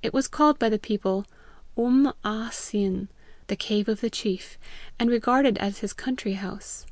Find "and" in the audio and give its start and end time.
4.96-5.10